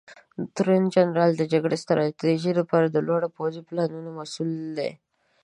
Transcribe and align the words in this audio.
تورنجنرال 0.55 1.31
د 1.37 1.43
جګړې 1.53 1.77
ستراتیژۍ 1.83 2.53
لپاره 2.59 2.87
د 2.89 2.97
لوړو 3.07 3.27
پوځي 3.35 3.61
پلانونو 3.67 4.09
مسوول 4.17 4.53
دی. 4.77 4.91